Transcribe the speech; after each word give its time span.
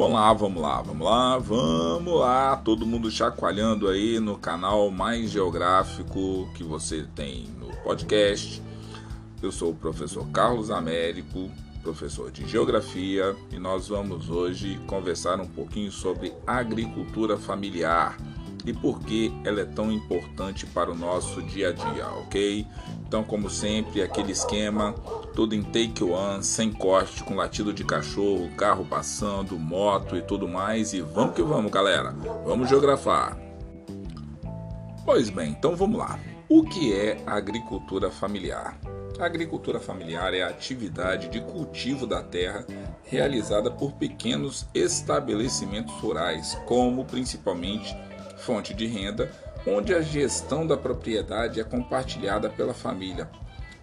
Vamos 0.00 0.14
lá, 0.14 0.32
vamos 0.32 0.62
lá, 0.62 0.80
vamos 0.80 1.06
lá, 1.06 1.38
vamos 1.38 2.20
lá. 2.20 2.56
Todo 2.56 2.86
mundo 2.86 3.10
chacoalhando 3.10 3.86
aí 3.86 4.18
no 4.18 4.38
canal 4.38 4.90
mais 4.90 5.30
geográfico 5.30 6.48
que 6.54 6.64
você 6.64 7.06
tem 7.14 7.44
no 7.60 7.66
podcast. 7.82 8.62
Eu 9.42 9.52
sou 9.52 9.72
o 9.72 9.74
professor 9.74 10.26
Carlos 10.28 10.70
Américo, 10.70 11.50
professor 11.82 12.30
de 12.30 12.48
geografia, 12.48 13.36
e 13.52 13.58
nós 13.58 13.88
vamos 13.88 14.30
hoje 14.30 14.80
conversar 14.86 15.38
um 15.38 15.46
pouquinho 15.46 15.92
sobre 15.92 16.32
agricultura 16.46 17.36
familiar 17.36 18.16
e 18.64 18.72
por 18.72 19.00
que 19.00 19.30
ela 19.44 19.60
é 19.60 19.66
tão 19.66 19.92
importante 19.92 20.64
para 20.64 20.90
o 20.90 20.94
nosso 20.94 21.42
dia 21.42 21.68
a 21.68 21.72
dia, 21.72 22.08
ok? 22.08 22.66
Então, 23.10 23.24
como 23.24 23.50
sempre, 23.50 24.02
aquele 24.02 24.30
esquema, 24.30 24.94
tudo 25.34 25.52
em 25.52 25.64
take 25.64 26.04
one, 26.04 26.44
sem 26.44 26.70
corte, 26.70 27.24
com 27.24 27.34
latido 27.34 27.72
de 27.72 27.82
cachorro, 27.82 28.48
carro 28.56 28.84
passando, 28.84 29.58
moto 29.58 30.16
e 30.16 30.22
tudo 30.22 30.46
mais. 30.46 30.92
E 30.92 31.00
vamos 31.00 31.34
que 31.34 31.42
vamos, 31.42 31.72
galera. 31.72 32.12
Vamos 32.46 32.68
geografar. 32.68 33.36
Pois 35.04 35.28
bem, 35.28 35.50
então 35.50 35.74
vamos 35.74 35.98
lá. 35.98 36.20
O 36.48 36.62
que 36.62 36.94
é 36.94 37.20
a 37.26 37.34
agricultura 37.34 38.12
familiar? 38.12 38.78
A 39.18 39.24
agricultura 39.26 39.80
familiar 39.80 40.32
é 40.32 40.42
a 40.42 40.48
atividade 40.48 41.30
de 41.30 41.40
cultivo 41.40 42.06
da 42.06 42.22
terra 42.22 42.64
realizada 43.02 43.72
por 43.72 43.94
pequenos 43.94 44.68
estabelecimentos 44.72 45.96
rurais, 45.96 46.56
como 46.64 47.04
principalmente 47.04 47.92
fonte 48.38 48.72
de 48.72 48.86
renda 48.86 49.28
onde 49.66 49.94
a 49.94 50.00
gestão 50.00 50.66
da 50.66 50.76
propriedade 50.76 51.60
é 51.60 51.64
compartilhada 51.64 52.48
pela 52.48 52.72
família, 52.72 53.30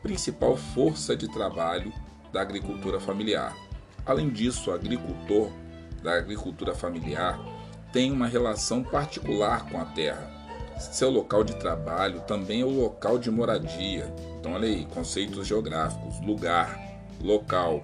principal 0.01 0.55
força 0.55 1.15
de 1.15 1.27
trabalho 1.27 1.91
da 2.31 2.41
agricultura 2.41 2.99
familiar. 2.99 3.55
Além 4.05 4.29
disso, 4.29 4.71
o 4.71 4.73
agricultor 4.73 5.51
da 6.01 6.13
agricultura 6.13 6.73
familiar 6.73 7.39
tem 7.91 8.11
uma 8.11 8.27
relação 8.27 8.83
particular 8.83 9.69
com 9.69 9.79
a 9.79 9.85
terra. 9.85 10.31
Seu 10.79 11.09
local 11.09 11.43
de 11.43 11.55
trabalho 11.55 12.21
também 12.21 12.61
é 12.61 12.65
o 12.65 12.69
local 12.69 13.17
de 13.17 13.31
moradia. 13.31 14.13
Então, 14.39 14.53
olha 14.53 14.67
aí, 14.67 14.85
conceitos 14.85 15.47
geográficos: 15.47 16.19
lugar, 16.21 16.79
local. 17.21 17.83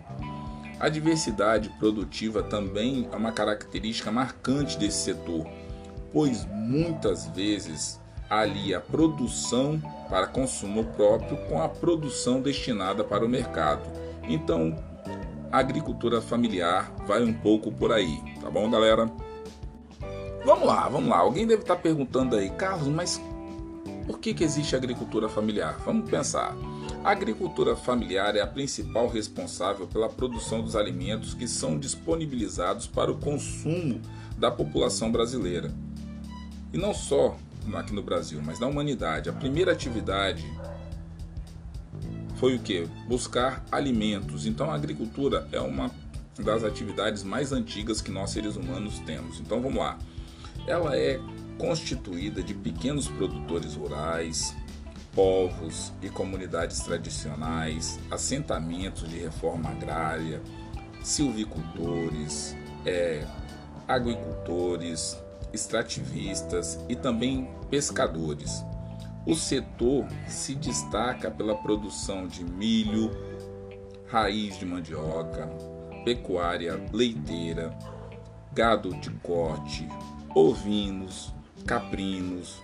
A 0.80 0.90
diversidade 0.90 1.70
produtiva 1.80 2.44
também 2.44 3.08
é 3.12 3.16
uma 3.16 3.32
característica 3.32 4.12
marcante 4.12 4.78
desse 4.78 4.98
setor 4.98 5.48
pois 6.14 6.46
muitas 6.46 7.28
vezes 7.28 8.00
alia 8.30 8.78
a 8.78 8.82
produção 8.82 9.82
para 10.10 10.28
consumo 10.28 10.86
próprio 10.86 11.38
com 11.48 11.62
a 11.62 11.68
produção 11.68 12.42
destinada 12.42 13.04
para 13.04 13.26
o 13.26 13.30
mercado. 13.30 13.82
Então, 14.24 14.76
a 15.52 15.60
agricultura 15.60 16.22
familiar 16.22 16.92
vai 17.06 17.24
um 17.24 17.34
pouco 17.34 17.72
por 17.72 17.92
aí, 17.92 18.20
tá 18.42 18.50
bom, 18.50 18.70
galera? 18.70 19.12
Vamos 20.46 20.68
lá, 20.68 20.88
vamos 20.90 21.10
lá. 21.10 21.20
Alguém 21.20 21.48
deve 21.48 21.62
estar 21.62 21.78
perguntando 21.78 22.36
aí, 22.36 22.50
Carlos, 22.50 22.88
mas 22.88 23.22
por 24.06 24.20
que, 24.20 24.34
que 24.34 24.44
existe 24.44 24.76
agricultura 24.76 25.30
familiar? 25.30 25.78
Vamos 25.86 26.10
pensar. 26.10 26.56
A 27.04 27.12
agricultura 27.12 27.76
familiar 27.76 28.36
é 28.36 28.42
a 28.42 28.48
principal 28.48 29.08
responsável 29.08 29.88
pela 29.88 30.10
produção 30.10 30.62
dos 30.62 30.76
alimentos 30.76 31.34
que 31.34 31.48
são 31.48 31.78
disponibilizados 31.78 32.88
para 32.88 33.12
o 33.12 33.18
consumo 33.18 34.02
da 34.38 34.52
população 34.52 35.12
brasileira. 35.12 35.72
E 36.74 36.78
não 36.78 36.94
só 36.94 37.38
aqui 37.76 37.94
no 37.94 38.02
Brasil, 38.04 38.42
mas 38.44 38.60
na 38.60 38.68
humanidade. 38.68 39.30
A 39.30 39.34
primeira 39.34 39.72
atividade 39.72 40.44
foi 42.38 42.56
o 42.56 42.60
que? 42.60 42.88
Buscar 43.08 43.64
alimentos. 43.72 44.46
Então 44.46 44.70
a 44.70 44.76
agricultura 44.76 45.48
é 45.52 45.62
uma 45.62 45.92
das 46.38 46.64
atividades 46.64 47.24
mais 47.24 47.52
antigas 47.52 48.02
que 48.02 48.12
nós 48.12 48.32
seres 48.32 48.56
humanos 48.56 49.00
temos. 49.00 49.40
Então 49.40 49.62
vamos 49.62 49.78
lá. 49.78 49.98
Ela 50.68 50.98
é 50.98 51.20
constituída 51.58 52.42
de 52.42 52.54
pequenos 52.54 53.08
produtores 53.08 53.76
rurais, 53.76 54.56
povos 55.14 55.94
e 56.02 56.10
comunidades 56.10 56.80
tradicionais, 56.80 58.00
assentamentos 58.10 59.08
de 59.08 59.20
reforma 59.20 59.70
agrária, 59.70 60.42
silvicultores, 61.04 62.56
é, 62.86 63.26
agricultores, 63.88 65.18
extrativistas 65.54 66.80
e 66.90 66.96
também 66.96 67.48
pescadores. 67.70 68.64
O 69.26 69.36
setor 69.36 70.06
se 70.28 70.56
destaca 70.56 71.32
pela 71.32 71.56
produção 71.56 72.28
de 72.28 72.44
milho, 72.44 73.10
raiz 74.08 74.58
de 74.58 74.66
mandioca, 74.66 75.48
pecuária 76.04 76.84
leiteira, 76.92 77.78
gado 78.52 78.94
de 78.96 79.10
corte, 79.12 79.88
ovinos, 80.36 81.34
caprinos, 81.66 82.62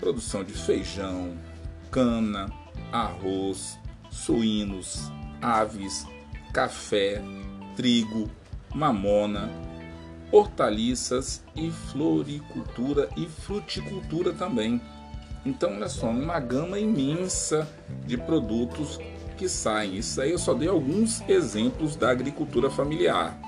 produção 0.00 0.42
de 0.42 0.54
feijão, 0.54 1.36
cana, 1.90 2.50
arroz, 2.90 3.78
suínos, 4.10 5.12
aves, 5.42 6.06
café, 6.52 7.22
trigo, 7.76 8.30
mamona 8.74 9.50
hortaliças 10.32 11.44
e 11.54 11.70
floricultura 11.70 13.08
e 13.16 13.26
fruticultura 13.26 14.32
também. 14.32 14.80
Então, 15.44 15.74
olha 15.74 15.88
só, 15.88 16.08
uma 16.08 16.40
gama 16.40 16.78
imensa 16.78 17.68
de 18.06 18.16
produtos 18.16 18.98
que 19.36 19.48
saem. 19.48 19.96
Isso 19.96 20.20
aí 20.20 20.30
eu 20.30 20.38
só 20.38 20.54
dei 20.54 20.68
alguns 20.68 21.20
exemplos 21.28 21.96
da 21.96 22.10
agricultura 22.10 22.70
familiar. 22.70 23.38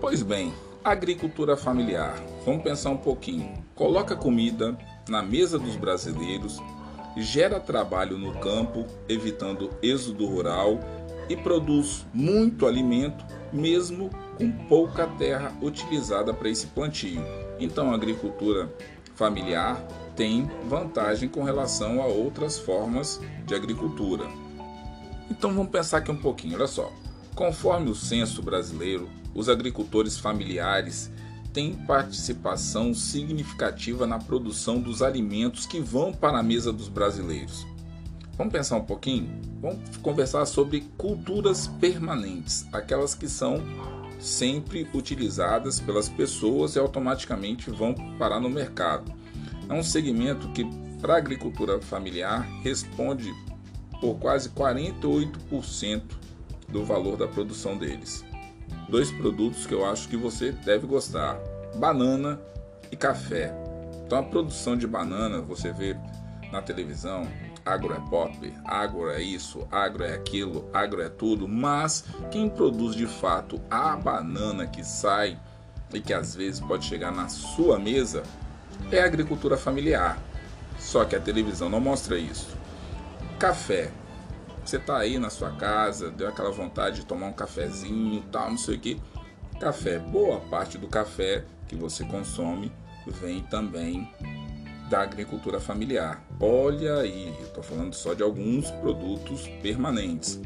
Pois 0.00 0.22
bem, 0.22 0.52
agricultura 0.84 1.56
familiar. 1.56 2.14
Vamos 2.44 2.62
pensar 2.62 2.90
um 2.90 2.96
pouquinho. 2.96 3.52
Coloca 3.74 4.14
comida 4.16 4.76
na 5.08 5.22
mesa 5.22 5.58
dos 5.58 5.76
brasileiros, 5.76 6.60
gera 7.16 7.58
trabalho 7.58 8.18
no 8.18 8.34
campo, 8.38 8.86
evitando 9.08 9.70
êxodo 9.82 10.26
rural 10.26 10.78
e 11.28 11.36
produz 11.36 12.06
muito 12.12 12.66
alimento, 12.66 13.24
mesmo 13.52 14.10
com 14.36 14.50
pouca 14.68 15.06
terra 15.06 15.52
utilizada 15.62 16.32
para 16.32 16.48
esse 16.48 16.66
plantio. 16.68 17.22
Então, 17.58 17.90
a 17.90 17.94
agricultura 17.94 18.72
familiar 19.14 19.82
tem 20.14 20.48
vantagem 20.68 21.28
com 21.28 21.42
relação 21.42 22.00
a 22.02 22.06
outras 22.06 22.58
formas 22.58 23.20
de 23.46 23.54
agricultura. 23.54 24.26
Então, 25.30 25.52
vamos 25.52 25.70
pensar 25.70 25.98
aqui 25.98 26.10
um 26.10 26.16
pouquinho, 26.16 26.56
olha 26.56 26.66
só. 26.66 26.92
Conforme 27.34 27.90
o 27.90 27.94
censo 27.94 28.42
brasileiro, 28.42 29.08
os 29.34 29.48
agricultores 29.48 30.18
familiares 30.18 31.10
têm 31.52 31.74
participação 31.74 32.94
significativa 32.94 34.06
na 34.06 34.18
produção 34.18 34.80
dos 34.80 35.02
alimentos 35.02 35.66
que 35.66 35.80
vão 35.80 36.12
para 36.12 36.38
a 36.38 36.42
mesa 36.42 36.72
dos 36.72 36.88
brasileiros. 36.88 37.66
Vamos 38.38 38.52
pensar 38.52 38.76
um 38.76 38.84
pouquinho? 38.84 39.28
Vamos 39.60 39.96
conversar 39.96 40.46
sobre 40.46 40.82
culturas 40.96 41.66
permanentes, 41.66 42.68
aquelas 42.72 43.12
que 43.12 43.28
são 43.28 43.60
sempre 44.20 44.88
utilizadas 44.94 45.80
pelas 45.80 46.08
pessoas 46.08 46.76
e 46.76 46.78
automaticamente 46.78 47.68
vão 47.68 47.92
parar 48.16 48.38
no 48.38 48.48
mercado. 48.48 49.12
É 49.68 49.74
um 49.74 49.82
segmento 49.82 50.48
que, 50.50 50.64
para 51.00 51.14
a 51.14 51.18
agricultura 51.18 51.80
familiar, 51.80 52.48
responde 52.62 53.34
por 54.00 54.14
quase 54.20 54.50
48% 54.50 56.02
do 56.68 56.84
valor 56.84 57.16
da 57.16 57.26
produção 57.26 57.76
deles. 57.76 58.24
Dois 58.88 59.10
produtos 59.10 59.66
que 59.66 59.74
eu 59.74 59.84
acho 59.84 60.08
que 60.08 60.16
você 60.16 60.52
deve 60.52 60.86
gostar: 60.86 61.36
banana 61.74 62.40
e 62.92 62.96
café. 62.96 63.52
Então, 64.06 64.18
a 64.18 64.22
produção 64.22 64.76
de 64.76 64.86
banana 64.86 65.40
você 65.40 65.72
vê 65.72 65.96
na 66.52 66.62
televisão, 66.62 67.26
agro 67.68 67.94
é 67.94 68.00
pop, 68.08 68.54
agro 68.64 69.10
é 69.10 69.20
isso, 69.20 69.68
agro 69.70 70.02
é 70.02 70.14
aquilo, 70.14 70.68
agro 70.72 71.02
é 71.02 71.08
tudo, 71.08 71.46
mas 71.46 72.04
quem 72.30 72.48
produz 72.48 72.96
de 72.96 73.06
fato 73.06 73.60
a 73.70 73.94
banana 73.94 74.66
que 74.66 74.82
sai 74.82 75.38
e 75.92 76.00
que 76.00 76.14
às 76.14 76.34
vezes 76.34 76.60
pode 76.60 76.86
chegar 76.86 77.12
na 77.12 77.28
sua 77.28 77.78
mesa 77.78 78.22
é 78.90 79.00
a 79.00 79.04
agricultura 79.04 79.56
familiar. 79.56 80.18
Só 80.78 81.04
que 81.04 81.14
a 81.14 81.20
televisão 81.20 81.68
não 81.68 81.80
mostra 81.80 82.18
isso. 82.18 82.56
Café. 83.38 83.90
Você 84.64 84.76
está 84.76 84.98
aí 84.98 85.18
na 85.18 85.30
sua 85.30 85.50
casa, 85.50 86.10
deu 86.10 86.28
aquela 86.28 86.50
vontade 86.50 87.00
de 87.00 87.06
tomar 87.06 87.26
um 87.26 87.32
cafezinho, 87.32 88.22
tal, 88.30 88.50
não 88.50 88.58
sei 88.58 88.76
o 88.76 88.80
que. 88.80 89.00
Café. 89.60 89.98
Boa 89.98 90.40
parte 90.40 90.78
do 90.78 90.86
café 90.86 91.44
que 91.66 91.74
você 91.74 92.04
consome 92.04 92.72
vem 93.06 93.40
também 93.42 94.08
da 94.88 95.02
agricultura 95.02 95.60
familiar. 95.60 96.24
Olha 96.40 96.98
aí, 96.98 97.34
estou 97.42 97.62
falando 97.62 97.94
só 97.94 98.14
de 98.14 98.22
alguns 98.22 98.70
produtos 98.70 99.46
permanentes. 99.62 100.40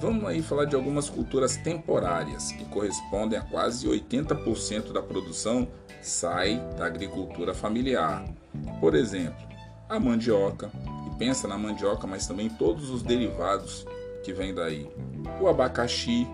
Vamos 0.00 0.24
aí 0.24 0.40
falar 0.40 0.64
de 0.64 0.74
algumas 0.74 1.10
culturas 1.10 1.56
temporárias, 1.58 2.52
que 2.52 2.64
correspondem 2.66 3.38
a 3.38 3.42
quase 3.42 3.86
80% 3.86 4.92
da 4.92 5.02
produção 5.02 5.68
sai 6.00 6.58
da 6.78 6.86
agricultura 6.86 7.52
familiar. 7.52 8.24
Por 8.80 8.94
exemplo, 8.94 9.46
a 9.88 10.00
mandioca, 10.00 10.70
e 11.06 11.18
pensa 11.18 11.46
na 11.46 11.58
mandioca, 11.58 12.06
mas 12.06 12.26
também 12.26 12.48
todos 12.48 12.88
os 12.90 13.02
derivados 13.02 13.86
que 14.24 14.32
vêm 14.32 14.54
daí. 14.54 14.88
O 15.40 15.48
abacaxi, 15.48 16.26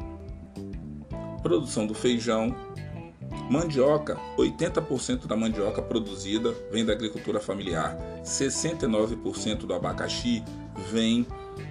produção 1.43 1.87
do 1.87 1.95
feijão, 1.95 2.55
mandioca, 3.51 4.19
80% 4.37 5.27
da 5.27 5.37
mandioca 5.37 5.81
produzida 5.83 6.55
vem 6.71 6.85
da 6.85 6.93
agricultura 6.93 7.41
familiar, 7.41 7.97
69% 8.25 9.59
do 9.67 9.75
abacaxi 9.75 10.43
vem 10.91 11.27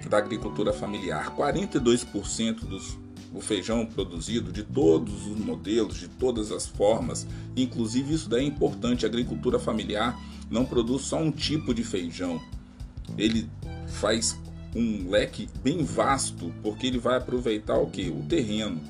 da 0.08 0.18
agricultura 0.18 0.72
familiar, 0.72 1.34
42% 1.36 2.64
dos 2.64 2.98
o 3.34 3.40
feijão 3.40 3.84
produzido 3.84 4.50
de 4.50 4.62
todos 4.62 5.26
os 5.26 5.38
modelos, 5.38 5.98
de 5.98 6.08
todas 6.08 6.50
as 6.50 6.66
formas. 6.66 7.26
Inclusive, 7.54 8.14
isso 8.14 8.30
daí 8.30 8.44
é 8.44 8.46
importante. 8.46 9.04
A 9.04 9.08
agricultura 9.08 9.58
familiar 9.58 10.18
não 10.50 10.64
produz 10.64 11.02
só 11.02 11.18
um 11.18 11.30
tipo 11.30 11.74
de 11.74 11.84
feijão, 11.84 12.40
ele 13.18 13.48
faz 13.86 14.38
um 14.74 15.10
leque 15.10 15.48
bem 15.62 15.84
vasto, 15.84 16.52
porque 16.62 16.86
ele 16.86 16.98
vai 16.98 17.16
aproveitar 17.16 17.78
o 17.78 17.88
que? 17.88 18.08
O 18.08 18.22
terreno. 18.22 18.80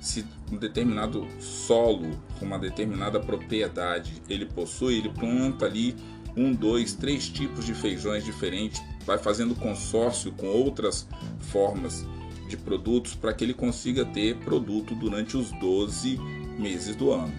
Se 0.00 0.24
um 0.52 0.56
determinado 0.56 1.26
solo, 1.40 2.10
com 2.38 2.46
uma 2.46 2.58
determinada 2.58 3.18
propriedade, 3.18 4.22
ele 4.28 4.46
possui, 4.46 4.98
ele 4.98 5.08
planta 5.08 5.66
ali 5.66 5.96
um, 6.36 6.52
dois, 6.52 6.94
três 6.94 7.28
tipos 7.28 7.64
de 7.64 7.74
feijões 7.74 8.24
diferentes, 8.24 8.82
vai 9.04 9.18
fazendo 9.18 9.54
consórcio 9.54 10.32
com 10.32 10.46
outras 10.46 11.08
formas 11.40 12.06
de 12.48 12.56
produtos 12.56 13.14
para 13.14 13.32
que 13.32 13.44
ele 13.44 13.54
consiga 13.54 14.04
ter 14.04 14.36
produto 14.38 14.94
durante 14.94 15.36
os 15.36 15.50
12 15.52 16.18
meses 16.58 16.94
do 16.96 17.10
ano. 17.10 17.32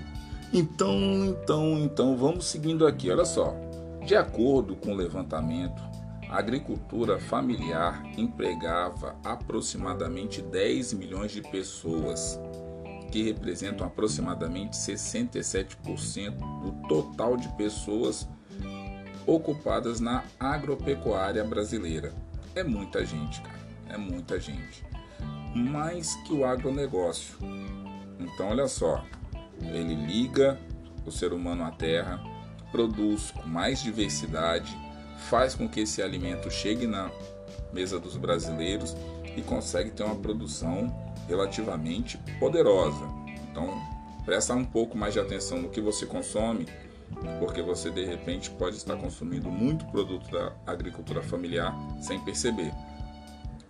Então, 0.54 1.26
então, 1.26 1.80
então, 1.80 2.18
vamos 2.18 2.46
seguindo 2.46 2.86
aqui. 2.86 3.10
Olha 3.10 3.26
só. 3.26 3.56
De 4.06 4.16
acordo 4.16 4.76
com 4.76 4.94
o 4.94 4.96
levantamento, 4.96 5.82
a 6.30 6.38
agricultura 6.38 7.20
familiar 7.20 8.04
empregava 8.18 9.16
aproximadamente 9.24 10.42
10 10.42 10.94
milhões 10.94 11.32
de 11.32 11.42
pessoas, 11.42 12.40
que 13.12 13.24
representam 13.24 13.86
aproximadamente 13.86 14.78
67% 14.78 16.62
do 16.62 16.88
total 16.88 17.36
de 17.36 17.50
pessoas 17.58 18.28
ocupadas 19.26 20.00
na 20.00 20.24
agropecuária 20.40 21.44
brasileira. 21.44 22.14
É 22.56 22.64
muita 22.64 23.06
gente, 23.06 23.42
cara. 23.42 23.60
É 23.90 23.98
muita 23.98 24.40
gente 24.40 24.90
mais 25.56 26.16
que 26.16 26.34
o 26.34 26.46
agronegócio. 26.46 27.38
Então, 28.20 28.50
olha 28.50 28.68
só, 28.68 29.04
ele 29.62 29.96
liga 29.96 30.60
o 31.06 31.12
ser 31.12 31.34
humano 31.34 31.64
à 31.64 31.72
terra, 31.72 32.22
produz 32.72 33.32
com 33.32 33.48
mais 33.48 33.82
diversidade, 33.82 34.78
faz 35.30 35.56
com 35.56 35.68
que 35.68 35.82
esse 35.82 36.02
alimento 36.02 36.50
chegue 36.50 36.88
na 36.88 37.12
mesa 37.74 38.00
dos 38.00 38.18
brasileiros 38.18 38.96
e 39.36 39.42
consegue 39.42 39.92
ter 39.92 40.04
uma 40.04 40.16
produção 40.16 40.94
relativamente 41.28 42.18
poderosa. 42.40 43.06
Então, 43.52 43.80
presta 44.26 44.54
um 44.54 44.66
pouco 44.66 44.98
mais 44.98 45.14
de 45.14 45.20
atenção 45.20 45.62
no 45.62 45.70
que 45.70 45.82
você 45.82 46.06
consome, 46.06 46.68
porque 47.40 47.62
você 47.62 47.90
de 47.90 48.06
repente 48.06 48.50
pode 48.52 48.78
estar 48.78 48.96
consumindo 48.96 49.50
muito 49.50 49.86
produto 49.86 50.30
da 50.32 50.54
agricultura 50.66 51.22
familiar 51.22 51.76
sem 52.02 52.20
perceber. 52.20 52.72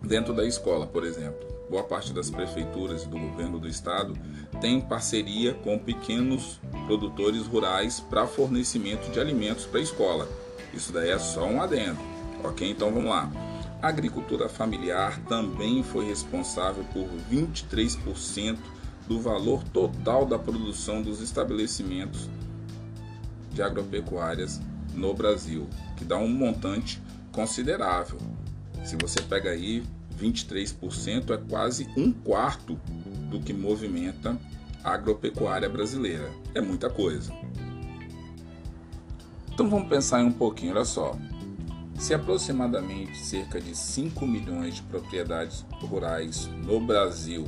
Dentro 0.01 0.33
da 0.33 0.45
escola, 0.45 0.87
por 0.87 1.03
exemplo, 1.03 1.45
boa 1.69 1.83
parte 1.83 2.13
das 2.13 2.29
prefeituras 2.31 3.03
e 3.03 3.07
do 3.07 3.19
governo 3.19 3.59
do 3.59 3.67
estado 3.67 4.13
tem 4.61 4.79
parceria 4.79 5.53
com 5.53 5.77
pequenos 5.77 6.59
produtores 6.85 7.45
rurais 7.45 7.99
para 7.99 8.25
fornecimento 8.25 9.11
de 9.11 9.19
alimentos 9.19 9.65
para 9.65 9.79
a 9.79 9.83
escola. 9.83 10.27
Isso 10.73 10.91
daí 10.91 11.09
é 11.09 11.19
só 11.19 11.45
um 11.45 11.61
adendo, 11.61 11.99
ok? 12.43 12.69
Então 12.69 12.91
vamos 12.91 13.09
lá. 13.09 13.31
A 13.81 13.87
agricultura 13.87 14.49
familiar 14.49 15.19
também 15.27 15.83
foi 15.83 16.05
responsável 16.05 16.83
por 16.93 17.07
23% 17.31 18.57
do 19.07 19.19
valor 19.19 19.63
total 19.63 20.25
da 20.25 20.37
produção 20.37 21.01
dos 21.01 21.21
estabelecimentos 21.21 22.29
de 23.51 23.61
agropecuárias 23.61 24.61
no 24.93 25.13
Brasil, 25.13 25.67
que 25.97 26.05
dá 26.05 26.17
um 26.17 26.27
montante 26.27 27.01
considerável. 27.31 28.19
Se 28.83 28.95
você 28.95 29.21
pega 29.21 29.49
aí 29.51 29.83
23% 30.19 31.31
é 31.31 31.37
quase 31.49 31.87
um 31.95 32.11
quarto 32.11 32.75
do 33.29 33.39
que 33.39 33.53
movimenta 33.53 34.37
a 34.83 34.93
agropecuária 34.93 35.69
brasileira. 35.69 36.29
É 36.53 36.61
muita 36.61 36.89
coisa. 36.89 37.33
Então 39.59 39.69
vamos 39.69 39.89
pensar 39.89 40.23
um 40.23 40.31
pouquinho, 40.31 40.71
olha 40.71 40.85
só. 40.85 41.17
Se 41.95 42.13
aproximadamente 42.13 43.17
cerca 43.17 43.59
de 43.59 43.75
5 43.75 44.25
milhões 44.25 44.75
de 44.75 44.81
propriedades 44.83 45.65
rurais 45.81 46.49
no 46.63 46.79
Brasil 46.79 47.43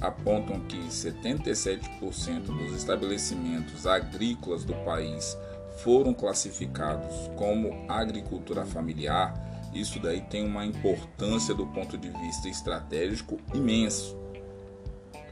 apontam 0.00 0.58
que 0.62 0.76
77% 0.76 2.40
dos 2.46 2.74
estabelecimentos 2.74 3.86
agrícolas 3.86 4.64
do 4.64 4.74
país 4.84 5.38
foram 5.84 6.12
classificados 6.12 7.14
como 7.36 7.88
agricultura 7.88 8.66
familiar, 8.66 9.32
isso 9.72 10.00
daí 10.00 10.22
tem 10.22 10.44
uma 10.44 10.66
importância 10.66 11.54
do 11.54 11.64
ponto 11.64 11.96
de 11.96 12.10
vista 12.10 12.48
estratégico 12.48 13.38
imenso. 13.54 14.18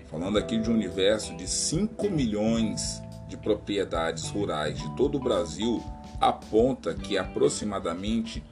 Falando 0.07 0.39
aqui 0.39 0.59
de 0.59 0.71
um 0.71 0.75
universo 0.75 1.37
de 1.37 1.49
5 1.49 2.09
milhões 2.09 3.03
de 3.29 3.37
propriedades 3.37 4.29
rurais 4.29 4.77
de 4.79 4.97
todo 4.97 5.17
o 5.17 5.21
Brasil, 5.21 5.81
aponta 6.21 6.95
que 6.95 7.17
aproximadamente 7.17 8.43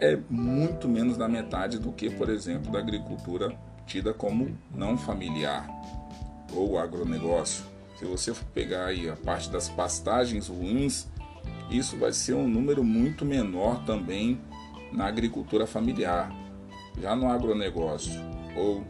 é 0.00 0.16
muito 0.30 0.88
menos 0.88 1.16
da 1.16 1.28
metade 1.28 1.78
do 1.78 1.90
que, 1.90 2.08
por 2.10 2.28
exemplo, 2.28 2.70
da 2.70 2.78
agricultura 2.78 3.56
tida 3.86 4.12
como 4.12 4.56
não 4.74 4.96
familiar 4.96 5.66
ou 6.52 6.78
agronegócio. 6.78 7.64
Se 7.98 8.04
você 8.04 8.32
pegar 8.52 8.86
aí 8.86 9.08
a 9.08 9.16
parte 9.16 9.50
das 9.50 9.68
pastagens 9.68 10.48
ruins, 10.48 11.08
isso 11.70 11.96
vai 11.96 12.12
ser 12.12 12.34
um 12.34 12.48
número 12.48 12.84
muito 12.84 13.24
menor 13.24 13.84
também 13.84 14.40
na 14.92 15.06
agricultura 15.06 15.66
familiar. 15.66 16.30
Já 17.00 17.14
no 17.14 17.28
agronegócio 17.28 18.12
ou 18.56 18.84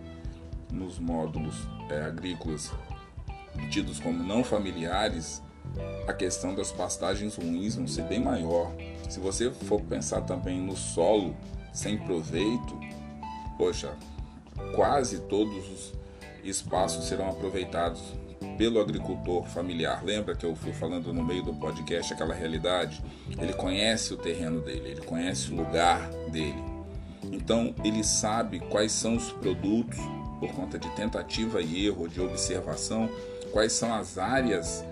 nos 0.70 0.98
módulos 0.98 1.54
é, 1.90 2.02
agrícolas 2.02 2.72
tidos 3.70 3.98
como 3.98 4.22
não 4.22 4.44
familiares, 4.44 5.42
a 6.06 6.12
questão 6.12 6.54
das 6.54 6.70
pastagens 6.70 7.36
ruins 7.36 7.74
vão 7.74 7.86
ser 7.86 8.02
bem 8.04 8.20
maior. 8.20 8.72
Se 9.08 9.18
você 9.18 9.50
for 9.50 9.80
pensar 9.80 10.22
também 10.22 10.60
no 10.60 10.76
solo 10.76 11.34
sem 11.72 11.98
proveito, 11.98 12.78
poxa, 13.58 13.94
quase 14.74 15.20
todos 15.22 15.68
os 15.70 15.92
espaços 16.44 17.06
serão 17.06 17.28
aproveitados 17.30 18.02
pelo 18.56 18.80
agricultor 18.80 19.46
familiar. 19.46 20.04
Lembra 20.04 20.34
que 20.34 20.44
eu 20.44 20.54
fui 20.54 20.72
falando 20.72 21.12
no 21.12 21.24
meio 21.24 21.42
do 21.42 21.54
podcast 21.54 22.12
aquela 22.12 22.34
realidade? 22.34 23.02
Ele 23.38 23.52
conhece 23.52 24.14
o 24.14 24.16
terreno 24.16 24.60
dele, 24.60 24.90
ele 24.90 25.00
conhece 25.02 25.52
o 25.52 25.56
lugar 25.56 26.08
dele. 26.30 26.62
Então 27.24 27.74
ele 27.84 28.02
sabe 28.04 28.60
quais 28.60 28.92
são 28.92 29.16
os 29.16 29.30
produtos 29.32 29.98
por 30.40 30.52
conta 30.52 30.78
de 30.78 30.88
tentativa 30.90 31.60
e 31.60 31.86
erro, 31.86 32.08
de 32.08 32.20
observação, 32.20 33.08
quais 33.52 33.72
são 33.72 33.94
as 33.94 34.18
áreas 34.18 34.84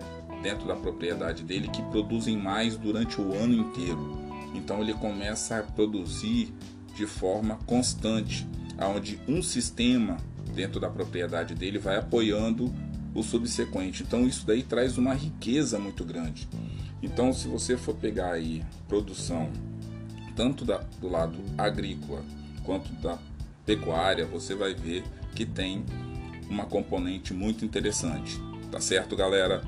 dentro 0.42 0.66
da 0.66 0.74
propriedade 0.74 1.42
dele 1.42 1.68
que 1.68 1.82
produzem 1.84 2.36
mais 2.36 2.76
durante 2.76 3.20
o 3.20 3.34
ano 3.34 3.54
inteiro. 3.54 4.24
Então 4.54 4.80
ele 4.80 4.94
começa 4.94 5.58
a 5.58 5.62
produzir 5.62 6.52
de 6.94 7.06
forma 7.06 7.58
constante, 7.66 8.46
aonde 8.78 9.18
um 9.26 9.42
sistema 9.42 10.16
dentro 10.54 10.78
da 10.78 10.88
propriedade 10.88 11.54
dele 11.54 11.78
vai 11.78 11.96
apoiando 11.96 12.72
o 13.14 13.22
subsequente. 13.22 14.02
Então 14.02 14.26
isso 14.26 14.46
daí 14.46 14.62
traz 14.62 14.98
uma 14.98 15.14
riqueza 15.14 15.78
muito 15.78 16.04
grande. 16.04 16.48
Então 17.02 17.32
se 17.32 17.48
você 17.48 17.76
for 17.76 17.94
pegar 17.94 18.32
aí 18.32 18.62
produção 18.88 19.50
tanto 20.34 20.64
da, 20.64 20.78
do 21.00 21.08
lado 21.08 21.38
agrícola 21.56 22.24
quanto 22.64 22.92
da 22.94 23.18
pecuária, 23.64 24.26
você 24.26 24.54
vai 24.54 24.74
ver 24.74 25.04
que 25.34 25.46
tem 25.46 25.84
uma 26.48 26.66
componente 26.66 27.32
muito 27.32 27.64
interessante. 27.64 28.40
Tá 28.70 28.80
certo, 28.80 29.16
galera? 29.16 29.62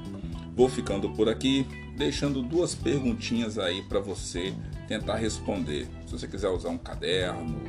Vou 0.55 0.69
ficando 0.69 1.11
por 1.11 1.29
aqui, 1.29 1.67
deixando 1.97 2.43
duas 2.43 2.75
perguntinhas 2.75 3.59
aí 3.59 3.83
para 3.83 4.01
você 4.01 4.55
tentar 4.89 5.17
responder. 5.17 5.87
Se 6.07 6.13
você 6.13 6.27
quiser 6.27 6.49
usar 6.49 6.71
um 6.71 6.79
caderno, 6.79 7.63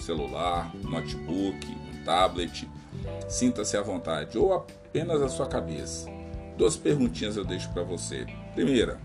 celular, 0.00 0.74
notebook, 0.82 1.66
tablet, 2.04 2.68
sinta-se 3.28 3.76
à 3.76 3.82
vontade 3.82 4.38
ou 4.38 4.66
apenas 4.88 5.22
a 5.22 5.28
sua 5.28 5.46
cabeça. 5.46 6.08
Duas 6.56 6.76
perguntinhas 6.76 7.36
eu 7.36 7.44
deixo 7.44 7.68
para 7.70 7.82
você. 7.82 8.26
Primeira, 8.54 8.98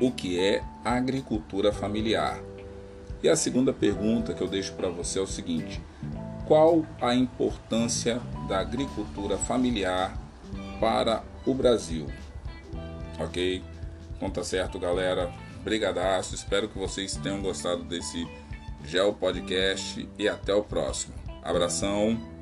o 0.00 0.12
que 0.12 0.38
é 0.38 0.62
agricultura 0.84 1.72
familiar? 1.72 2.40
E 3.22 3.28
a 3.28 3.34
segunda 3.34 3.72
pergunta 3.72 4.34
que 4.34 4.42
eu 4.42 4.48
deixo 4.48 4.74
para 4.74 4.88
você 4.88 5.18
é 5.18 5.22
o 5.22 5.26
seguinte: 5.26 5.80
qual 6.46 6.86
a 7.00 7.14
importância 7.14 8.20
da 8.48 8.60
agricultura 8.60 9.36
familiar 9.36 10.16
para 10.78 11.24
o 11.44 11.54
Brasil. 11.54 12.06
Ok? 13.18 13.62
Então 14.16 14.30
tá 14.30 14.44
certo, 14.44 14.78
galera. 14.78 15.32
Brigadaço. 15.64 16.34
Espero 16.34 16.68
que 16.68 16.78
vocês 16.78 17.16
tenham 17.16 17.40
gostado 17.40 17.82
desse 17.82 18.28
Geo 18.84 19.12
Podcast 19.14 20.08
e 20.18 20.28
até 20.28 20.54
o 20.54 20.62
próximo. 20.62 21.14
Abração. 21.42 22.35